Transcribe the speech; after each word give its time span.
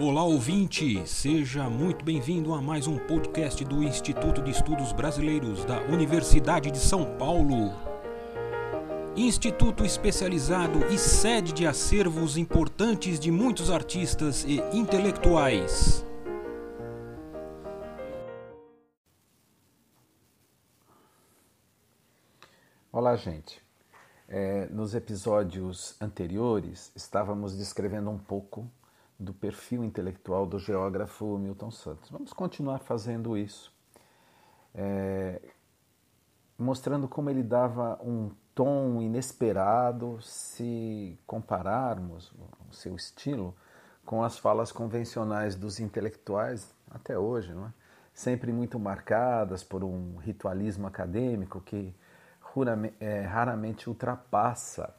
Olá 0.00 0.24
ouvinte, 0.24 1.06
seja 1.06 1.70
muito 1.70 2.04
bem-vindo 2.04 2.52
a 2.52 2.60
mais 2.60 2.88
um 2.88 2.98
podcast 2.98 3.64
do 3.64 3.80
Instituto 3.80 4.42
de 4.42 4.50
Estudos 4.50 4.92
Brasileiros 4.92 5.64
da 5.64 5.82
Universidade 5.82 6.68
de 6.72 6.78
São 6.78 7.16
Paulo. 7.16 7.72
Instituto 9.14 9.84
especializado 9.84 10.84
e 10.86 10.98
sede 10.98 11.52
de 11.52 11.64
acervos 11.64 12.36
importantes 12.36 13.20
de 13.20 13.30
muitos 13.30 13.70
artistas 13.70 14.42
e 14.42 14.56
intelectuais. 14.76 16.04
Olá, 22.90 23.14
gente. 23.14 23.62
É, 24.28 24.66
nos 24.70 24.92
episódios 24.92 25.94
anteriores, 26.00 26.90
estávamos 26.96 27.56
descrevendo 27.56 28.10
um 28.10 28.18
pouco 28.18 28.68
do 29.18 29.32
perfil 29.32 29.84
intelectual 29.84 30.46
do 30.46 30.58
geógrafo 30.58 31.38
Milton 31.38 31.70
Santos. 31.70 32.10
Vamos 32.10 32.32
continuar 32.32 32.80
fazendo 32.80 33.36
isso, 33.36 33.72
é, 34.74 35.40
mostrando 36.58 37.06
como 37.08 37.30
ele 37.30 37.42
dava 37.42 37.98
um 38.02 38.30
tom 38.54 39.00
inesperado 39.00 40.18
se 40.20 41.18
compararmos 41.26 42.32
o 42.70 42.74
seu 42.74 42.94
estilo 42.94 43.54
com 44.04 44.22
as 44.22 44.38
falas 44.38 44.70
convencionais 44.70 45.56
dos 45.56 45.80
intelectuais 45.80 46.72
até 46.90 47.18
hoje, 47.18 47.52
não 47.52 47.66
é? 47.66 47.72
sempre 48.12 48.52
muito 48.52 48.78
marcadas 48.78 49.64
por 49.64 49.82
um 49.82 50.16
ritualismo 50.16 50.86
acadêmico 50.86 51.60
que 51.60 51.92
é, 53.00 53.22
raramente 53.22 53.88
ultrapassa 53.88 54.94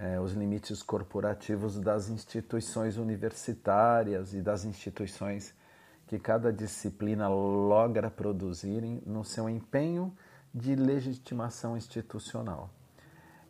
é, 0.00 0.18
os 0.18 0.32
limites 0.32 0.82
corporativos 0.82 1.78
das 1.78 2.08
instituições 2.08 2.96
universitárias 2.96 4.32
e 4.32 4.40
das 4.40 4.64
instituições 4.64 5.54
que 6.06 6.18
cada 6.18 6.50
disciplina 6.50 7.28
logra 7.28 8.10
produzirem 8.10 9.02
no 9.06 9.24
seu 9.24 9.48
empenho 9.48 10.16
de 10.54 10.74
legitimação 10.74 11.76
institucional. 11.76 12.70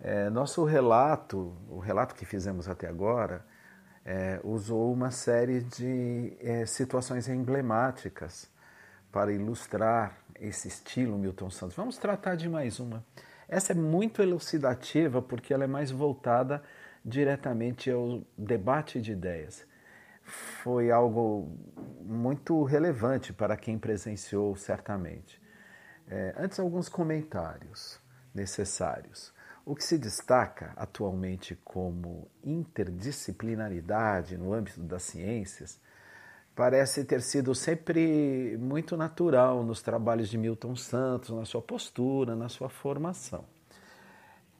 É, 0.01 0.29
nosso 0.29 0.65
relato, 0.65 1.55
o 1.69 1.79
relato 1.79 2.17
que 2.17 2.25
fizemos 2.25 2.69
até 2.69 2.89
agora, 2.89 3.47
é, 4.05 4.41
usou 4.43 4.93
uma 4.93 5.11
série 5.11 5.61
de 5.63 6.37
é, 6.41 6.67
situações 6.67 7.29
emblemáticas 7.29 8.51
para 9.13 9.33
ilustrar 9.33 10.19
esse 10.41 10.67
estilo 10.67 11.17
Milton 11.17 11.51
Santos. 11.51 11.77
Vamos 11.77 11.97
tratar 11.97 12.35
de 12.35 12.49
mais 12.49 12.81
uma. 12.81 13.05
Essa 13.51 13.73
é 13.73 13.75
muito 13.75 14.23
elucidativa 14.23 15.21
porque 15.21 15.53
ela 15.53 15.65
é 15.65 15.67
mais 15.67 15.91
voltada 15.91 16.63
diretamente 17.05 17.91
ao 17.91 18.23
debate 18.39 19.01
de 19.01 19.11
ideias. 19.11 19.67
Foi 20.23 20.93
algo 20.93 21.59
muito 22.01 22.63
relevante 22.63 23.33
para 23.33 23.57
quem 23.57 23.77
presenciou, 23.77 24.55
certamente. 24.55 25.43
É, 26.07 26.33
antes, 26.39 26.61
alguns 26.61 26.89
comentários 26.89 28.01
necessários. 28.33 29.35
O 29.67 29.75
que 29.75 29.83
se 29.83 29.99
destaca 29.99 30.73
atualmente 30.77 31.57
como 31.65 32.31
interdisciplinaridade 32.45 34.39
no 34.39 34.55
âmbito 34.55 34.81
das 34.81 35.03
ciências 35.03 35.81
parece 36.61 37.07
ter 37.07 37.23
sido 37.23 37.55
sempre 37.55 38.55
muito 38.61 38.95
natural 38.95 39.65
nos 39.65 39.81
trabalhos 39.81 40.29
de 40.29 40.37
Milton 40.37 40.77
Santos, 40.77 41.31
na 41.31 41.47
sua 41.47 41.63
postura, 41.63 42.37
na 42.37 42.51
sua 42.51 42.69
formação. 42.69 43.47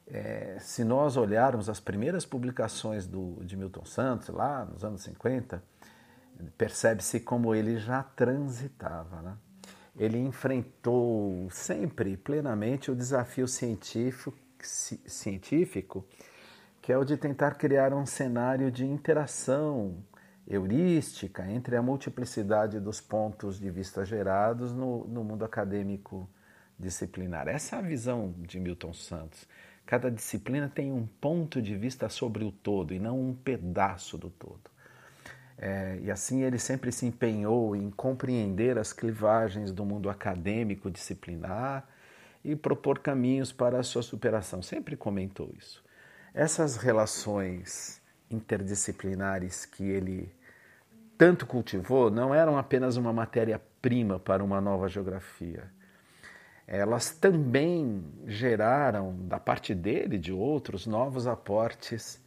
É, 0.07 0.57
se 0.59 0.83
nós 0.83 1.15
olharmos 1.15 1.69
as 1.69 1.79
primeiras 1.79 2.25
publicações 2.25 3.05
do, 3.05 3.35
de 3.45 3.55
Milton 3.55 3.85
Santos, 3.85 4.29
lá 4.29 4.65
nos 4.65 4.83
anos 4.83 5.03
50, 5.03 5.63
percebe-se 6.57 7.19
como 7.19 7.53
ele 7.53 7.77
já 7.77 8.01
transitava. 8.01 9.21
Né? 9.21 9.37
Ele 9.95 10.17
enfrentou 10.17 11.47
sempre, 11.51 12.17
plenamente, 12.17 12.89
o 12.89 12.95
desafio 12.95 13.47
científico, 13.47 14.35
científico, 14.59 16.03
que 16.81 16.91
é 16.91 16.97
o 16.97 17.05
de 17.05 17.15
tentar 17.15 17.51
criar 17.59 17.93
um 17.93 18.07
cenário 18.07 18.71
de 18.71 18.87
interação 18.87 20.03
heurística 20.47 21.49
entre 21.49 21.75
a 21.75 21.81
multiplicidade 21.81 22.79
dos 22.79 22.99
pontos 22.99 23.59
de 23.59 23.69
vista 23.69 24.03
gerados 24.05 24.73
no, 24.73 25.05
no 25.07 25.23
mundo 25.23 25.45
acadêmico 25.45 26.29
disciplinar. 26.77 27.47
Essa 27.47 27.75
é 27.75 27.79
a 27.79 27.81
visão 27.81 28.33
de 28.39 28.59
Milton 28.59 28.93
Santos. 28.93 29.47
Cada 29.85 30.09
disciplina 30.09 30.69
tem 30.69 30.91
um 30.91 31.05
ponto 31.05 31.61
de 31.61 31.75
vista 31.75 32.09
sobre 32.09 32.43
o 32.43 32.51
todo 32.51 32.93
e 32.93 32.99
não 32.99 33.19
um 33.19 33.33
pedaço 33.33 34.17
do 34.17 34.29
todo. 34.29 34.71
É, 35.57 35.99
e 36.01 36.09
assim 36.09 36.41
ele 36.41 36.57
sempre 36.57 36.91
se 36.91 37.05
empenhou 37.05 37.75
em 37.75 37.91
compreender 37.91 38.79
as 38.79 38.91
clivagens 38.91 39.71
do 39.71 39.85
mundo 39.85 40.09
acadêmico 40.09 40.89
disciplinar 40.89 41.87
e 42.43 42.55
propor 42.55 42.99
caminhos 42.99 43.51
para 43.51 43.79
a 43.79 43.83
sua 43.83 44.01
superação. 44.01 44.61
Sempre 44.63 44.97
comentou 44.97 45.53
isso. 45.55 45.83
Essas 46.33 46.77
relações 46.77 48.00
interdisciplinares 48.31 49.65
que 49.65 49.83
ele 49.83 50.33
tanto 51.17 51.45
cultivou 51.45 52.09
não 52.09 52.33
eram 52.33 52.57
apenas 52.57 52.97
uma 52.97 53.13
matéria-prima 53.13 54.19
para 54.19 54.43
uma 54.43 54.59
nova 54.59 54.87
geografia. 54.87 55.69
Elas 56.65 57.11
também 57.11 58.03
geraram, 58.25 59.15
da 59.27 59.39
parte 59.39 59.75
dele 59.75 60.15
e 60.15 60.19
de 60.19 60.31
outros, 60.31 60.87
novos 60.87 61.27
aportes 61.27 62.19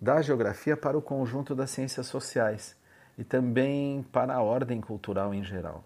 da 0.00 0.22
geografia 0.22 0.76
para 0.76 0.96
o 0.96 1.02
conjunto 1.02 1.54
das 1.54 1.70
ciências 1.70 2.06
sociais 2.06 2.74
e 3.18 3.22
também 3.22 4.02
para 4.10 4.34
a 4.34 4.42
ordem 4.42 4.80
cultural 4.80 5.34
em 5.34 5.44
geral. 5.44 5.84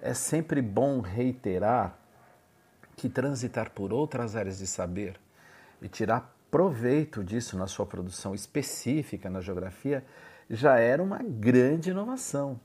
É 0.00 0.14
sempre 0.14 0.62
bom 0.62 1.00
reiterar 1.00 1.98
que 2.96 3.08
transitar 3.08 3.70
por 3.70 3.92
outras 3.92 4.34
áreas 4.34 4.58
de 4.58 4.66
saber 4.66 5.20
e 5.82 5.88
tirar 5.88 6.33
proveito 6.54 7.24
disso 7.24 7.58
na 7.58 7.66
sua 7.66 7.84
produção 7.84 8.32
específica 8.32 9.28
na 9.28 9.40
geografia 9.40 10.04
já 10.48 10.78
era 10.78 11.02
uma 11.02 11.18
grande 11.18 11.90
inovação. 11.90 12.60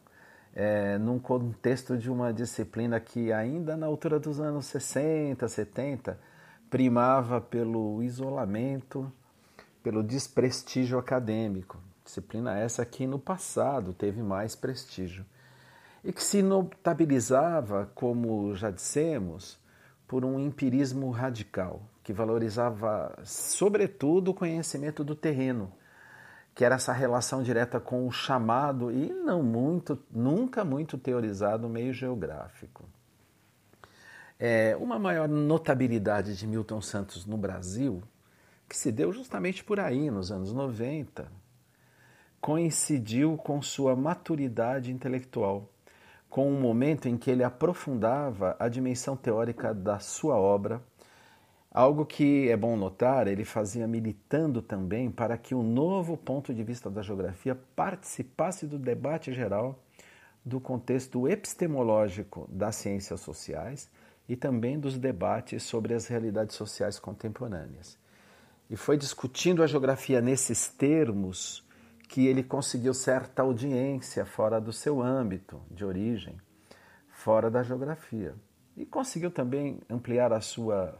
É, 0.54 1.00
num 1.00 1.18
contexto 1.18 1.98
de 1.98 2.08
uma 2.08 2.32
disciplina 2.32 3.00
que, 3.00 3.34
ainda 3.34 3.76
na 3.76 3.88
altura 3.88 4.20
dos 4.20 4.40
anos 4.40 4.68
60, 4.68 5.48
70, 5.48 6.20
primava 6.70 7.42
pelo 7.42 8.04
isolamento, 8.04 9.12
pelo 9.82 10.04
desprestígio 10.04 11.00
acadêmico. 11.00 11.80
Disciplina 12.06 12.60
essa 12.60 12.86
que 12.86 13.08
no 13.08 13.18
passado 13.18 13.92
teve 13.92 14.22
mais 14.22 14.56
prestígio. 14.56 15.26
E 16.04 16.14
que 16.14 16.22
se 16.22 16.44
notabilizava, 16.44 17.90
como 17.96 18.54
já 18.54 18.70
dissemos, 18.70 19.58
por 20.08 20.24
um 20.24 20.40
empirismo 20.40 21.10
radical, 21.10 21.82
que 22.10 22.14
valorizava, 22.14 23.16
sobretudo, 23.24 24.32
o 24.32 24.34
conhecimento 24.34 25.04
do 25.04 25.14
terreno, 25.14 25.72
que 26.56 26.66
era 26.66 26.74
essa 26.74 26.92
relação 26.92 27.44
direta 27.44 27.80
com 27.80 28.08
o 28.08 28.12
chamado 28.12 28.92
e 28.92 29.14
não 29.14 29.44
muito, 29.44 29.96
nunca 30.10 30.66
muito 30.66 30.98
teorizado 30.98 31.70
meio 31.70 31.94
geográfico. 31.94 32.84
É, 34.40 34.76
uma 34.78 34.98
maior 34.98 35.30
notabilidade 35.30 36.36
de 36.36 36.48
Milton 36.48 36.82
Santos 36.82 37.28
no 37.28 37.38
Brasil, 37.38 38.02
que 38.68 38.76
se 38.76 38.92
deu 38.92 39.14
justamente 39.14 39.64
por 39.64 39.80
aí, 39.80 40.10
nos 40.10 40.32
anos 40.32 40.52
90, 40.52 41.32
coincidiu 42.42 43.38
com 43.38 43.62
sua 43.62 43.96
maturidade 43.96 44.92
intelectual, 44.92 45.70
com 46.28 46.52
um 46.52 46.60
momento 46.60 47.08
em 47.08 47.16
que 47.16 47.30
ele 47.30 47.44
aprofundava 47.44 48.56
a 48.58 48.68
dimensão 48.68 49.16
teórica 49.16 49.76
da 49.76 50.00
sua 50.00 50.38
obra 50.38 50.82
Algo 51.72 52.04
que 52.04 52.50
é 52.50 52.58
bom 52.58 52.76
notar, 52.76 53.28
ele 53.28 53.46
fazia 53.46 53.88
militando 53.88 54.60
também 54.60 55.12
para 55.12 55.38
que 55.38 55.54
o 55.54 55.62
novo 55.62 56.18
ponto 56.18 56.52
de 56.52 56.64
vista 56.64 56.90
da 56.90 57.04
geografia 57.04 57.56
participasse 57.76 58.66
do 58.66 58.80
debate 58.80 59.32
geral 59.32 59.80
do 60.44 60.60
contexto 60.60 61.28
epistemológico 61.28 62.50
das 62.52 62.76
ciências 62.76 63.22
sociais 63.22 63.88
e 64.28 64.36
também 64.36 64.80
dos 64.80 64.98
debates 64.98 65.62
sobre 65.62 65.94
as 65.94 66.08
realidades 66.08 66.56
sociais 66.56 66.98
contemporâneas. 66.98 68.00
E 68.68 68.76
foi 68.76 68.98
discutindo 68.98 69.62
a 69.62 69.68
geografia 69.68 70.22
nesses 70.22 70.70
termos 70.70 71.64
que 72.08 72.26
ele 72.26 72.42
conseguiu 72.42 72.96
certa 72.96 73.44
audiência 73.44 74.26
fora 74.26 74.60
do 74.60 74.74
seu 74.74 75.02
âmbito 75.02 75.62
de 75.70 75.86
origem, 75.86 76.36
fora 77.10 77.52
da 77.52 77.62
geografia. 77.62 78.34
E 78.76 78.88
conseguiu 78.88 79.30
também 79.30 79.80
ampliar 79.88 80.34
a 80.34 80.42
sua 80.42 80.98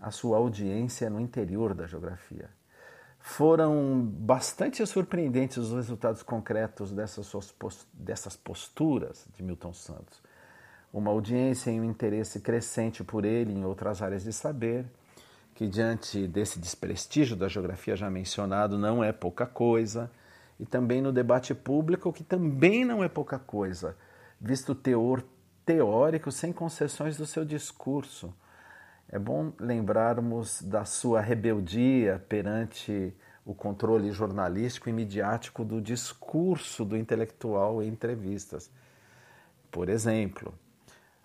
a 0.00 0.10
sua 0.10 0.38
audiência 0.38 1.10
no 1.10 1.20
interior 1.20 1.74
da 1.74 1.86
geografia. 1.86 2.48
Foram 3.18 4.00
bastante 4.02 4.84
surpreendentes 4.86 5.58
os 5.58 5.72
resultados 5.72 6.22
concretos 6.22 6.90
dessas, 6.90 7.30
dessas 7.92 8.34
posturas 8.34 9.26
de 9.36 9.42
Milton 9.42 9.74
Santos. 9.74 10.22
Uma 10.92 11.10
audiência 11.10 11.70
e 11.70 11.78
um 11.78 11.84
interesse 11.84 12.40
crescente 12.40 13.04
por 13.04 13.24
ele 13.24 13.52
em 13.52 13.64
outras 13.64 14.00
áreas 14.00 14.24
de 14.24 14.32
saber, 14.32 14.86
que 15.54 15.68
diante 15.68 16.26
desse 16.26 16.58
desprestígio 16.58 17.36
da 17.36 17.46
geografia 17.46 17.94
já 17.94 18.10
mencionado 18.10 18.78
não 18.78 19.04
é 19.04 19.12
pouca 19.12 19.46
coisa, 19.46 20.10
e 20.58 20.64
também 20.64 21.02
no 21.02 21.12
debate 21.12 21.54
público, 21.54 22.12
que 22.12 22.24
também 22.24 22.84
não 22.84 23.04
é 23.04 23.08
pouca 23.08 23.38
coisa, 23.38 23.96
visto 24.40 24.72
o 24.72 24.74
teor 24.74 25.22
teórico 25.64 26.32
sem 26.32 26.52
concessões 26.52 27.16
do 27.16 27.26
seu 27.26 27.44
discurso. 27.44 28.34
É 29.12 29.18
bom 29.18 29.52
lembrarmos 29.58 30.62
da 30.62 30.84
sua 30.84 31.20
rebeldia 31.20 32.24
perante 32.28 33.12
o 33.44 33.52
controle 33.52 34.12
jornalístico 34.12 34.88
e 34.88 34.92
midiático 34.92 35.64
do 35.64 35.80
discurso 35.80 36.84
do 36.84 36.96
intelectual 36.96 37.82
em 37.82 37.88
entrevistas. 37.88 38.70
Por 39.68 39.88
exemplo, 39.88 40.54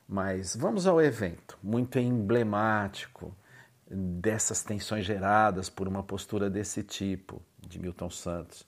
mas 0.07 0.55
vamos 0.55 0.87
ao 0.87 0.99
evento, 0.99 1.59
muito 1.61 1.99
emblemático 1.99 3.31
dessas 3.87 4.63
tensões 4.63 5.05
geradas 5.05 5.69
por 5.69 5.87
uma 5.87 6.01
postura 6.01 6.49
desse 6.49 6.81
tipo, 6.81 7.39
de 7.67 7.79
Milton 7.79 8.09
Santos, 8.09 8.65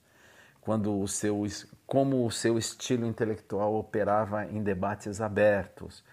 quando 0.62 1.00
o 1.00 1.08
seu, 1.08 1.44
como 1.88 2.24
o 2.24 2.32
seu 2.32 2.58
estilo 2.58 3.06
intelectual 3.08 3.74
operava 3.74 4.46
em 4.46 4.62
debates 4.62 5.22
abertos. 5.22 6.04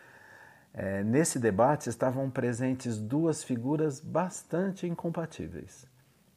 É, 0.76 1.04
nesse 1.04 1.38
debate 1.38 1.88
estavam 1.88 2.28
presentes 2.28 2.98
duas 2.98 3.44
figuras 3.44 4.00
bastante 4.00 4.88
incompatíveis: 4.88 5.86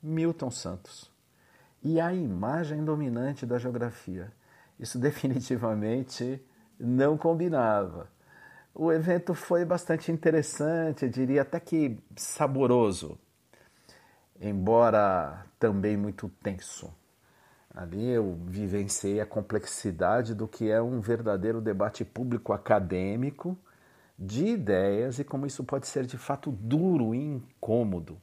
Milton 0.01 0.51
Santos 0.51 1.12
e 1.84 2.00
a 2.00 2.13
imagem 2.13 2.86
dominante 2.86 3.48
da 3.48 3.57
geografia. 3.57 4.31
Isso 4.80 5.00
definitivamente 5.01 6.39
não 6.80 7.18
combinava. 7.18 8.10
O 8.75 8.92
evento 8.92 9.34
foi 9.34 9.66
bastante 9.66 10.12
interessante, 10.12 11.10
diria 11.10 11.42
até 11.42 11.60
que 11.60 11.98
saboroso, 12.16 13.18
embora 14.39 15.48
também 15.57 15.98
muito 15.98 16.30
tenso. 16.44 16.94
Ali 17.74 18.07
eu 18.07 18.38
vivenciei 18.45 19.19
a 19.19 19.25
complexidade 19.25 20.36
do 20.36 20.48
que 20.48 20.69
é 20.69 20.80
um 20.80 21.00
verdadeiro 21.00 21.60
debate 21.60 22.06
público 22.06 22.54
acadêmico 22.54 23.57
de 24.17 24.45
ideias 24.45 25.19
e 25.19 25.23
como 25.23 25.45
isso 25.45 25.63
pode 25.63 25.87
ser 25.87 26.05
de 26.05 26.17
fato 26.17 26.51
duro 26.51 27.13
e 27.13 27.19
incômodo. 27.19 28.19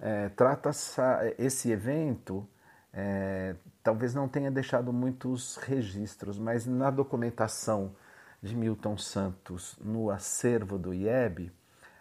É, 0.00 0.28
trata 0.30 0.70
esse 1.38 1.70
evento 1.70 2.46
é, 2.92 3.54
talvez 3.82 4.14
não 4.14 4.28
tenha 4.28 4.50
deixado 4.50 4.92
muitos 4.92 5.56
registros, 5.56 6.38
mas 6.38 6.66
na 6.66 6.90
documentação 6.90 7.94
de 8.42 8.54
Milton 8.54 8.98
Santos 8.98 9.78
no 9.80 10.10
acervo 10.10 10.76
do 10.76 10.92
IEB, 10.92 11.50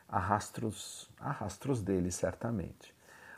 há 0.09 0.19
rastros, 0.19 1.09
há 1.19 1.31
rastros 1.31 1.81
dele, 1.81 2.11
certamente. 2.11 2.93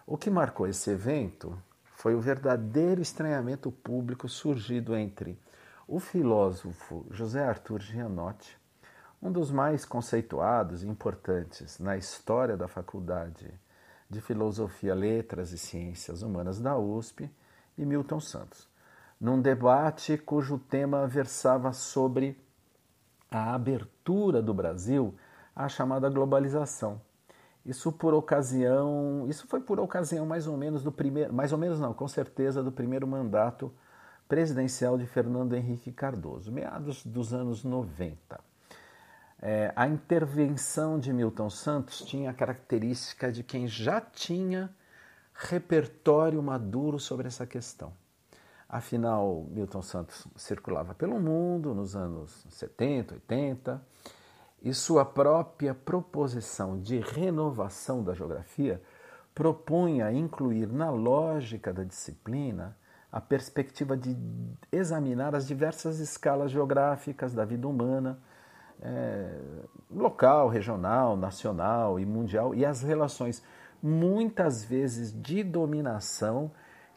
O 0.08 0.18
que 0.18 0.30
marcou 0.30 0.68
esse 0.68 0.90
evento 0.90 1.58
foi 1.84 2.16
o 2.16 2.22
verdadeiro 2.22 3.02
estranhamento 3.02 3.72
público 3.72 4.28
surgido 4.28 4.96
entre 4.96 5.40
o 5.88 6.00
filósofo 6.00 7.06
José 7.12 7.44
Arthur 7.44 7.82
Gianotti, 7.82 8.58
um 9.24 9.32
dos 9.32 9.50
mais 9.50 9.86
conceituados 9.86 10.84
e 10.84 10.88
importantes 10.88 11.80
na 11.80 11.96
história 11.96 12.58
da 12.58 12.68
Faculdade 12.68 13.50
de 14.10 14.20
Filosofia, 14.20 14.94
Letras 14.94 15.54
e 15.54 15.58
Ciências 15.58 16.22
Humanas 16.22 16.60
da 16.60 16.78
USP, 16.78 17.32
e 17.78 17.86
Milton 17.86 18.20
Santos, 18.20 18.70
num 19.20 19.42
debate 19.42 20.18
cujo 20.18 20.60
tema 20.60 21.08
versava 21.08 21.72
sobre 21.72 22.38
a 23.32 23.56
abertura 23.56 24.42
do 24.42 24.54
Brasil 24.54 25.16
à 25.56 25.70
chamada 25.70 26.10
globalização. 26.10 27.02
Isso 27.66 27.94
por 27.94 28.14
ocasião, 28.14 29.26
isso 29.30 29.48
foi 29.48 29.62
por 29.62 29.80
ocasião 29.80 30.26
mais 30.26 30.48
ou 30.48 30.58
menos 30.58 30.84
do 30.84 30.92
primeiro, 30.92 31.34
mais 31.34 31.54
ou 31.54 31.58
menos 31.58 31.80
não, 31.80 31.94
com 31.94 32.10
certeza 32.10 32.62
do 32.62 32.74
primeiro 32.74 33.08
mandato 33.08 33.74
presidencial 34.28 34.98
de 34.98 35.08
Fernando 35.08 35.56
Henrique 35.56 35.94
Cardoso, 35.94 36.52
meados 36.52 37.06
dos 37.06 37.34
anos 37.34 37.64
90. 37.64 38.53
É, 39.46 39.74
a 39.76 39.86
intervenção 39.90 40.98
de 40.98 41.12
Milton 41.12 41.50
Santos 41.50 42.00
tinha 42.00 42.30
a 42.30 42.34
característica 42.34 43.30
de 43.30 43.44
quem 43.44 43.68
já 43.68 44.00
tinha 44.00 44.74
repertório 45.34 46.42
maduro 46.42 46.98
sobre 46.98 47.28
essa 47.28 47.46
questão. 47.46 47.92
Afinal, 48.70 49.46
Milton 49.52 49.82
Santos 49.82 50.26
circulava 50.38 50.96
pelo 50.96 51.20
mundo 51.20 51.76
nos 51.76 51.94
anos 51.94 52.48
70, 52.52 53.16
80, 53.16 53.86
e 54.62 54.74
sua 54.74 55.04
própria 55.04 55.76
proposição 55.76 56.80
de 56.80 57.00
renovação 57.00 58.02
da 58.02 58.14
geografia 58.14 58.82
propunha 59.36 60.10
incluir 60.14 60.72
na 60.72 60.90
lógica 60.90 61.74
da 61.74 61.84
disciplina 61.84 62.78
a 63.12 63.20
perspectiva 63.20 63.98
de 63.98 64.16
examinar 64.72 65.36
as 65.36 65.46
diversas 65.46 66.00
escalas 66.00 66.50
geográficas 66.50 67.34
da 67.34 67.44
vida 67.44 67.68
humana, 67.68 68.18
é, 68.84 69.40
local, 69.90 70.50
regional, 70.50 71.16
nacional 71.16 72.00
e 72.00 72.06
mundial, 72.06 72.54
e 72.54 72.66
as 72.66 72.82
relações 72.82 73.42
muitas 73.82 74.64
vezes 74.64 75.12
de 75.12 75.44
dominação 75.44 76.52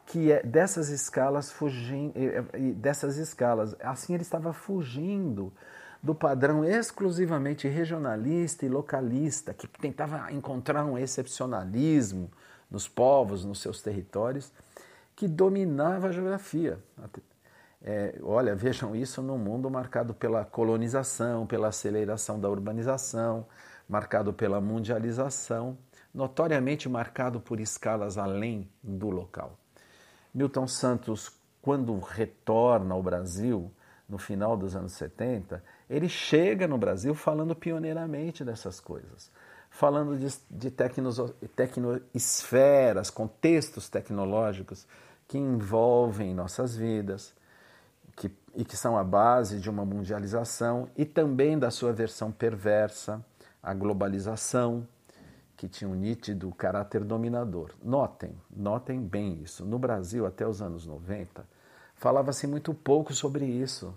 que 0.06 0.30
é 0.30 0.42
dessas 0.42 0.88
escalas 0.88 1.50
fugindo, 1.50 2.14
dessas 2.76 3.16
escalas. 3.16 3.74
Assim 3.80 4.14
ele 4.14 4.22
estava 4.22 4.52
fugindo 4.52 5.52
do 6.00 6.14
padrão 6.14 6.64
exclusivamente 6.64 7.66
regionalista 7.66 8.64
e 8.64 8.68
localista, 8.68 9.52
que 9.52 9.66
tentava 9.66 10.30
encontrar 10.32 10.84
um 10.84 10.96
excepcionalismo 10.96 12.30
nos 12.70 12.86
povos, 12.86 13.44
nos 13.44 13.60
seus 13.60 13.82
territórios, 13.82 14.52
que 15.16 15.26
dominava 15.26 16.08
a 16.08 16.12
geografia. 16.12 16.78
É, 17.82 18.19
olha, 18.23 18.55
vejam 18.55 18.96
isso 18.96 19.23
num 19.23 19.38
mundo 19.38 19.70
marcado 19.70 20.14
pela 20.14 20.44
colonização, 20.44 21.46
pela 21.46 21.69
aceleração 21.69 22.40
da 22.40 22.49
urbanização, 22.49 23.46
marcado 23.88 24.32
pela 24.32 24.61
mundialização, 24.61 25.78
notoriamente 26.12 26.88
marcado 26.88 27.40
por 27.40 27.61
escalas 27.61 28.19
além 28.19 28.69
do 28.82 29.11
local. 29.11 29.58
Milton 30.34 30.67
Santos, 30.67 31.32
quando 31.62 31.99
retorna 31.99 32.94
ao 32.94 33.02
Brasil, 33.02 33.70
no 34.08 34.19
final 34.19 34.56
dos 34.56 34.76
anos 34.76 34.93
70, 34.93 35.62
ele 35.90 36.08
chega 36.08 36.67
no 36.67 36.79
Brasil 36.79 37.14
falando 37.14 37.55
pioneiramente 37.55 38.44
dessas 38.44 38.81
coisas, 38.81 39.31
falando 39.69 40.17
de, 40.17 40.29
de 40.50 40.70
contextos 43.11 43.88
tecnológicos 43.88 44.87
que 45.26 45.38
envolvem 45.38 46.34
nossas 46.34 46.76
vidas 46.76 47.34
que, 48.17 48.31
e 48.55 48.65
que 48.65 48.77
são 48.77 48.96
a 48.96 49.05
base 49.05 49.61
de 49.61 49.69
uma 49.69 49.85
mundialização 49.85 50.89
e 50.96 51.05
também 51.05 51.58
da 51.58 51.70
sua 51.70 51.93
versão 51.93 52.32
perversa, 52.32 53.25
a 53.63 53.75
globalização, 53.75 54.89
que 55.56 55.69
tinha 55.69 55.89
um 55.89 55.94
nítido 55.94 56.53
caráter 56.53 57.05
dominador. 57.05 57.70
Notem, 57.82 58.35
notem 58.55 59.01
bem 59.01 59.41
isso. 59.43 59.65
No 59.65 59.79
Brasil, 59.79 60.27
até 60.27 60.46
os 60.46 60.61
anos 60.61 60.87
90, 60.87 61.46
falava-se 61.94 62.46
muito 62.46 62.75
pouco 62.75 63.15
sobre 63.15 63.44
isso. 63.44 63.94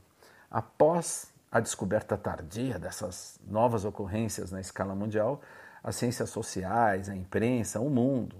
Após 0.49 1.33
a 1.51 1.59
descoberta 1.59 2.17
tardia 2.17 2.77
dessas 2.77 3.39
novas 3.45 3.83
ocorrências 3.83 4.51
na 4.51 4.61
escala 4.61 4.95
mundial, 4.95 5.41
as 5.83 5.95
ciências 5.95 6.29
sociais, 6.29 7.09
a 7.09 7.15
imprensa, 7.15 7.79
o 7.79 7.89
mundo 7.89 8.35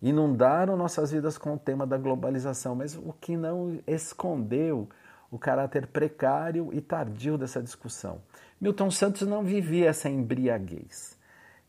inundaram 0.00 0.76
nossas 0.76 1.10
vidas 1.10 1.38
com 1.38 1.54
o 1.54 1.58
tema 1.58 1.86
da 1.86 1.96
globalização, 1.96 2.74
mas 2.74 2.94
o 2.94 3.14
que 3.20 3.36
não 3.36 3.80
escondeu 3.86 4.88
o 5.36 5.38
caráter 5.38 5.86
precário 5.86 6.70
e 6.72 6.80
tardio 6.80 7.38
dessa 7.38 7.62
discussão. 7.62 8.20
Milton 8.60 8.90
Santos 8.90 9.22
não 9.26 9.44
vivia 9.44 9.88
essa 9.90 10.08
embriaguez 10.08 11.16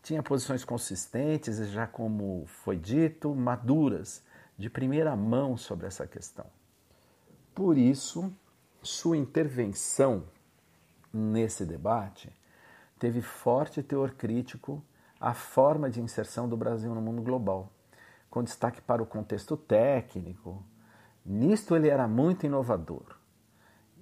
tinha 0.08 0.24
posições 0.24 0.64
consistentes 0.64 1.60
e, 1.60 1.66
já 1.66 1.86
como 1.86 2.46
foi 2.48 2.78
dito, 2.78 3.36
maduras, 3.36 4.24
de 4.58 4.70
primeira 4.70 5.14
mão 5.18 5.58
sobre 5.58 5.86
essa 5.86 6.08
questão. 6.08 6.46
Por 7.54 7.78
isso, 7.78 8.34
sua 8.82 9.18
intervenção 9.18 10.24
nesse 11.12 11.66
debate 11.66 12.32
teve 12.98 13.22
forte 13.22 13.84
teor 13.84 14.12
crítico 14.12 14.82
à 15.20 15.34
forma 15.34 15.90
de 15.90 16.00
inserção 16.00 16.48
do 16.48 16.56
Brasil 16.56 16.96
no 16.96 17.02
mundo 17.02 17.22
global, 17.22 17.70
com 18.30 18.42
destaque 18.42 18.82
para 18.82 19.04
o 19.04 19.06
contexto 19.06 19.58
técnico. 19.58 20.64
Nisto 21.26 21.76
ele 21.76 21.90
era 21.90 22.08
muito 22.08 22.46
inovador. 22.46 23.17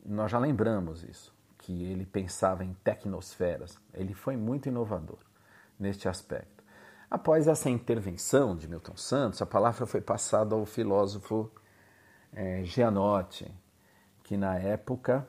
Nós 0.06 0.32
já 0.32 0.38
lembramos 0.38 1.04
isso, 1.04 1.34
que 1.58 1.84
ele 1.84 2.06
pensava 2.06 2.64
em 2.64 2.74
tecnosferas. 2.84 3.80
Ele 3.94 4.14
foi 4.14 4.38
muito 4.38 4.70
inovador 4.70 5.18
neste 5.80 6.08
aspecto. 6.08 6.64
Após 7.10 7.48
essa 7.48 7.70
intervenção 7.70 8.56
de 8.56 8.68
Milton 8.68 8.96
Santos, 8.96 9.42
a 9.42 9.46
palavra 9.46 9.86
foi 9.86 10.02
passada 10.02 10.56
ao 10.56 10.66
filósofo 10.66 11.52
é, 12.34 12.64
Gianotti, 12.64 13.50
que 14.24 14.36
na 14.38 14.58
época 14.58 15.28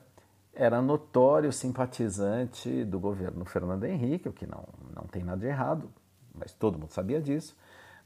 era 0.53 0.81
notório 0.81 1.51
simpatizante 1.53 2.83
do 2.83 2.99
governo 2.99 3.45
Fernando 3.45 3.85
Henrique, 3.85 4.27
o 4.27 4.33
que 4.33 4.47
não, 4.47 4.63
não 4.95 5.03
tem 5.03 5.23
nada 5.23 5.39
de 5.39 5.47
errado, 5.47 5.91
mas 6.33 6.51
todo 6.51 6.79
mundo 6.79 6.91
sabia 6.91 7.21
disso. 7.21 7.55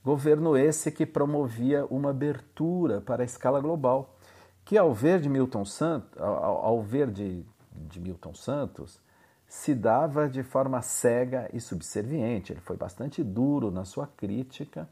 Governo 0.04 0.58
esse 0.58 0.92
que 0.92 1.06
promovia 1.06 1.86
uma 1.86 2.10
abertura 2.10 3.00
para 3.00 3.24
a 3.24 3.26
escala 3.26 3.62
global, 3.62 4.18
que 4.66 4.78
ao 4.78 4.94
ver 4.94 5.20
de 5.20 5.30
Milton 5.30 5.66
Santos, 5.66 6.20
ao, 6.20 6.66
ao 6.66 6.82
ver 6.82 7.12
de, 7.12 7.46
de 7.72 8.00
Milton 8.00 8.34
Santos, 8.34 9.00
se 9.48 9.76
dava 9.76 10.30
de 10.30 10.44
forma 10.44 10.82
cega 10.82 11.50
e 11.52 11.60
subserviente. 11.60 12.54
Ele 12.54 12.62
foi 12.62 12.78
bastante 12.78 13.22
duro 13.22 13.70
na 13.70 13.84
sua 13.84 14.08
crítica. 14.08 14.88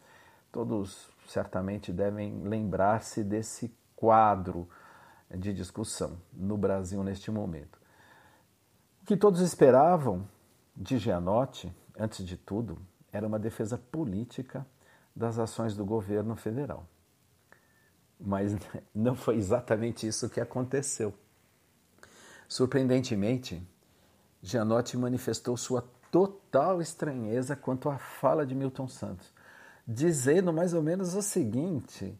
Todos 0.51 1.09
certamente 1.27 1.93
devem 1.93 2.41
lembrar-se 2.43 3.23
desse 3.23 3.73
quadro 3.95 4.67
de 5.29 5.53
discussão 5.53 6.17
no 6.33 6.57
Brasil 6.57 7.03
neste 7.03 7.31
momento. 7.31 7.79
O 9.01 9.05
que 9.05 9.15
todos 9.15 9.39
esperavam 9.39 10.27
de 10.75 10.97
Gianotti, 10.97 11.73
antes 11.97 12.25
de 12.25 12.35
tudo, 12.35 12.77
era 13.11 13.25
uma 13.25 13.39
defesa 13.39 13.77
política 13.77 14.65
das 15.15 15.39
ações 15.39 15.75
do 15.75 15.85
governo 15.85 16.35
federal. 16.35 16.85
Mas 18.19 18.55
não 18.93 19.15
foi 19.15 19.35
exatamente 19.37 20.07
isso 20.07 20.29
que 20.29 20.41
aconteceu. 20.41 21.13
Surpreendentemente, 22.47 23.61
Gianotti 24.41 24.97
manifestou 24.97 25.55
sua 25.55 25.83
total 26.11 26.81
estranheza 26.81 27.55
quanto 27.55 27.89
à 27.89 27.97
fala 27.97 28.45
de 28.45 28.55
Milton 28.55 28.87
Santos, 28.87 29.31
dizendo 29.87 30.51
mais 30.51 30.73
ou 30.73 30.81
menos 30.81 31.13
o 31.13 31.21
seguinte, 31.21 32.17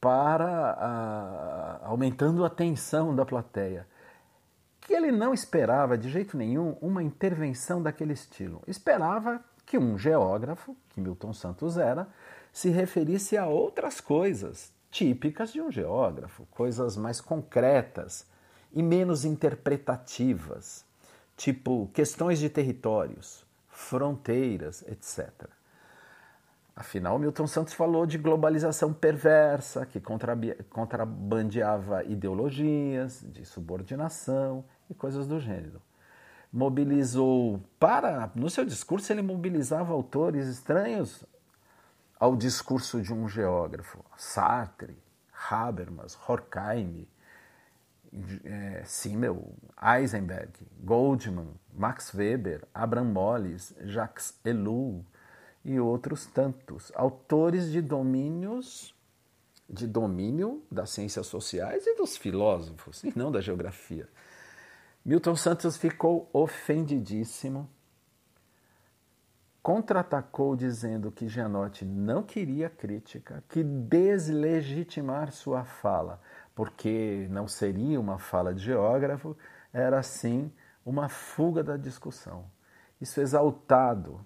para 0.00 0.70
a, 0.72 1.86
aumentando 1.86 2.44
a 2.44 2.50
tensão 2.50 3.14
da 3.14 3.24
plateia, 3.24 3.86
que 4.80 4.94
ele 4.94 5.12
não 5.12 5.32
esperava 5.32 5.96
de 5.96 6.08
jeito 6.08 6.36
nenhum 6.36 6.76
uma 6.80 7.02
intervenção 7.02 7.82
daquele 7.82 8.14
estilo. 8.14 8.62
Esperava 8.66 9.44
que 9.66 9.78
um 9.78 9.96
geógrafo, 9.96 10.76
que 10.88 11.00
Milton 11.00 11.32
Santos 11.32 11.76
era, 11.76 12.08
se 12.52 12.70
referisse 12.70 13.36
a 13.36 13.46
outras 13.46 14.00
coisas 14.00 14.72
típicas 14.90 15.52
de 15.52 15.60
um 15.60 15.70
geógrafo, 15.70 16.46
coisas 16.50 16.96
mais 16.96 17.20
concretas 17.20 18.26
e 18.72 18.82
menos 18.82 19.24
interpretativas 19.24 20.84
tipo 21.40 21.90
questões 21.94 22.38
de 22.38 22.50
territórios, 22.50 23.46
fronteiras, 23.66 24.84
etc. 24.86 25.48
Afinal, 26.76 27.18
Milton 27.18 27.46
Santos 27.46 27.72
falou 27.72 28.04
de 28.04 28.18
globalização 28.18 28.92
perversa, 28.92 29.86
que 29.86 29.98
contrabandeava 30.68 32.04
ideologias 32.04 33.24
de 33.26 33.46
subordinação 33.46 34.62
e 34.90 34.94
coisas 34.94 35.26
do 35.26 35.40
gênero. 35.40 35.80
Mobilizou 36.52 37.58
para, 37.78 38.30
no 38.34 38.50
seu 38.50 38.66
discurso, 38.66 39.10
ele 39.10 39.22
mobilizava 39.22 39.94
autores 39.94 40.46
estranhos 40.46 41.24
ao 42.20 42.36
discurso 42.36 43.00
de 43.00 43.14
um 43.14 43.26
geógrafo, 43.26 44.04
Sartre, 44.16 44.96
Habermas, 45.50 46.18
Horkheim, 46.28 47.08
é, 48.44 48.82
Simmel, 48.84 49.54
Eisenberg, 49.82 50.52
Goldman, 50.84 51.54
Max 51.72 52.12
Weber, 52.12 52.66
Abraham 52.74 53.06
Mollis, 53.06 53.74
Jacques 53.84 54.38
Ellul 54.44 55.02
e 55.64 55.80
outros 55.80 56.26
tantos, 56.26 56.92
autores 56.94 57.72
de 57.72 57.80
domínios 57.80 58.94
de 59.72 59.86
domínio 59.86 60.64
das 60.70 60.90
ciências 60.90 61.28
sociais 61.28 61.86
e 61.86 61.94
dos 61.94 62.16
filósofos, 62.16 63.04
e 63.04 63.12
não 63.16 63.30
da 63.30 63.40
geografia. 63.40 64.08
Milton 65.04 65.36
Santos 65.36 65.76
ficou 65.76 66.28
ofendidíssimo, 66.32 67.70
contra-atacou 69.62 70.56
dizendo 70.56 71.10
que 71.10 71.28
Gianotti 71.28 71.84
não 71.84 72.22
queria 72.22 72.70
crítica, 72.70 73.44
que 73.48 73.62
deslegitimar 73.62 75.32
sua 75.32 75.64
fala 75.64 76.20
porque 76.60 77.26
não 77.30 77.48
seria 77.48 77.98
uma 77.98 78.18
fala 78.18 78.52
de 78.52 78.62
geógrafo, 78.62 79.34
era 79.72 80.02
sim 80.02 80.52
uma 80.84 81.08
fuga 81.08 81.64
da 81.64 81.74
discussão. 81.74 82.44
Isso 83.00 83.18
exaltado, 83.18 84.20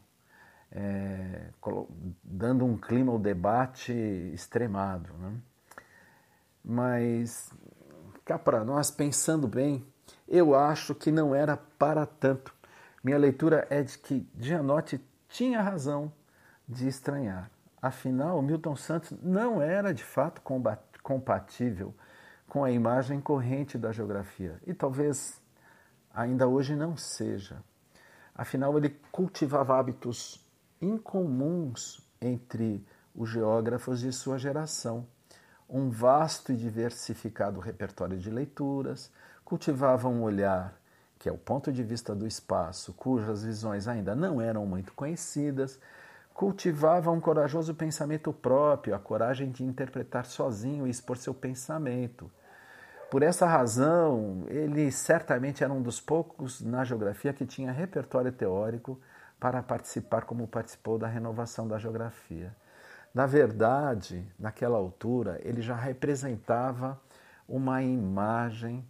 é, 0.73 1.51
dando 2.25 2.65
um 2.65 2.77
clima 2.77 3.13
ao 3.13 3.21
debate 3.21 3.93
extremado. 4.35 5.13
Né? 5.17 5.33
Mas, 6.65 7.53
cá 8.25 8.37
para 8.37 8.65
nós, 8.65 8.91
pensando 8.91 9.47
bem, 9.47 9.87
eu 10.27 10.57
acho 10.57 10.93
que 10.93 11.13
não 11.13 11.37
era 11.37 11.57
para 11.57 12.05
tanto. 12.05 12.53
Minha 13.01 13.19
leitura 13.19 13.65
é 13.71 13.81
de 13.81 13.97
que 13.97 14.29
Gianotti 14.37 14.99
tinha 15.35 15.61
razão 15.61 16.13
de 16.67 16.87
estranhar. 16.87 17.51
Afinal, 17.83 18.41
Milton 18.41 18.77
Santos 18.77 19.11
não 19.21 19.61
era 19.61 19.93
de 19.93 20.05
fato 20.05 20.41
compatível 21.03 21.93
com 22.49 22.63
a 22.63 22.71
imagem 22.71 23.21
corrente 23.21 23.77
da 23.77 23.91
geografia. 23.91 24.61
E 24.65 24.73
talvez 24.73 25.43
ainda 26.15 26.47
hoje 26.47 26.77
não 26.77 26.97
seja. 26.97 27.61
Afinal, 28.33 28.79
ele 28.79 28.91
cultivava 29.11 29.77
hábitos 29.77 30.41
incomuns 30.81 32.01
entre 32.21 32.87
os 33.13 33.29
geógrafos 33.29 33.99
de 33.99 34.13
sua 34.13 34.39
geração. 34.39 35.05
Um 35.69 35.91
vasto 35.91 36.53
e 36.53 36.57
diversificado 36.57 37.59
repertório 37.59 38.17
de 38.19 38.31
leituras, 38.31 39.11
cultivava 39.45 40.09
um 40.09 40.23
olhar 40.23 40.81
que 41.25 41.29
é 41.29 41.33
o 41.33 41.39
ponto 41.39 41.73
de 41.73 41.83
vista 41.83 42.15
do 42.15 42.27
espaço, 42.27 42.93
cujas 42.93 43.43
visões 43.43 43.89
ainda 43.89 44.15
não 44.15 44.43
eram 44.43 44.67
muito 44.67 44.93
conhecidas, 44.93 45.81
cultivava 46.35 47.11
um 47.11 47.19
corajoso 47.19 47.75
pensamento 47.75 48.31
próprio, 48.31 48.95
a 48.95 48.99
coragem 48.99 49.51
de 49.51 49.65
interpretar 49.65 50.27
sozinho 50.27 50.87
e 50.87 50.91
expor 50.91 51.17
seu 51.17 51.33
pensamento 51.33 52.31
por 53.15 53.23
essa 53.23 53.47
razão, 53.47 54.45
ele 54.49 54.91
certamente 54.91 55.63
era 55.63 55.73
um 55.73 55.81
dos 55.81 56.01
poucos 56.01 56.61
na 56.61 56.83
geografia 56.83 57.33
que 57.33 57.47
tinha 57.47 57.71
repertório 57.71 58.33
teórico 58.33 59.01
para 59.39 59.63
participar 59.63 60.23
como 60.25 60.49
participou 60.49 60.99
da 60.99 61.07
renovação 61.07 61.69
da 61.69 61.79
geografia. 61.79 62.53
Na 63.15 63.25
verdade, 63.25 64.27
naquela 64.37 64.79
altura, 64.79 65.41
ele 65.45 65.63
já 65.63 65.77
representava 65.77 67.01
uma 67.49 67.85
imagem 67.85 68.85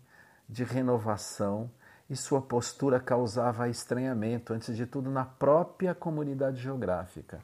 de 0.48 0.64
renovação 0.64 1.70
e 2.14 2.16
sua 2.16 2.40
postura 2.40 2.99
causava 2.99 3.68
estranhamento, 3.68 4.54
antes 4.54 4.75
de 4.75 4.87
tudo, 4.87 5.11
na 5.11 5.26
própria 5.26 5.94
comunidade 5.94 6.62
geográfica. 6.62 7.40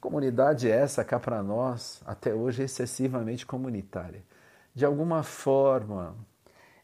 Comunidade 0.00 0.70
essa 0.70 1.02
cá 1.02 1.18
para 1.18 1.42
nós, 1.42 2.02
até 2.04 2.34
hoje, 2.34 2.62
excessivamente 2.62 3.46
comunitária 3.46 4.22
de 4.74 4.84
alguma 4.84 5.22
forma, 5.22 6.16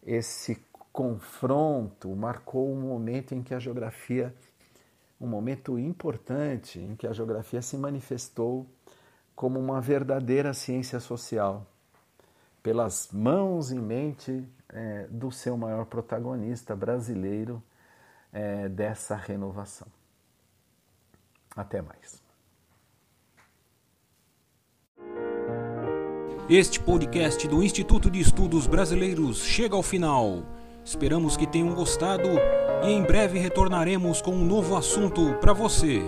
esse 0.04 0.56
confronto 0.92 2.14
marcou 2.14 2.70
um 2.70 2.80
momento 2.80 3.34
em 3.34 3.42
que 3.42 3.54
a 3.54 3.58
geografia, 3.58 4.34
um 5.20 5.26
momento 5.26 5.78
importante 5.78 6.78
em 6.78 6.94
que 6.94 7.06
a 7.06 7.12
geografia 7.12 7.62
se 7.62 7.76
manifestou 7.76 8.66
como 9.34 9.58
uma 9.58 9.80
verdadeira 9.80 10.52
ciência 10.52 11.00
social, 11.00 11.66
pelas 12.68 13.08
mãos 13.10 13.72
e 13.72 13.78
mente 13.78 14.46
é, 14.68 15.06
do 15.10 15.32
seu 15.32 15.56
maior 15.56 15.86
protagonista 15.86 16.76
brasileiro 16.76 17.62
é, 18.30 18.68
dessa 18.68 19.16
renovação. 19.16 19.88
Até 21.56 21.80
mais. 21.80 22.22
Este 26.46 26.78
podcast 26.78 27.48
do 27.48 27.62
Instituto 27.62 28.10
de 28.10 28.20
Estudos 28.20 28.66
Brasileiros 28.66 29.42
chega 29.42 29.74
ao 29.74 29.82
final. 29.82 30.42
Esperamos 30.84 31.38
que 31.38 31.46
tenham 31.46 31.74
gostado 31.74 32.28
e 32.84 32.90
em 32.90 33.02
breve 33.02 33.38
retornaremos 33.38 34.20
com 34.20 34.32
um 34.32 34.44
novo 34.44 34.76
assunto 34.76 35.38
para 35.40 35.54
você. 35.54 36.02